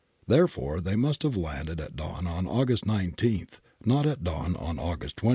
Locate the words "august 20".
4.79-5.29